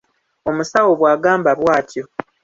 [0.49, 2.03] Omusawo bwagamba bwatyo.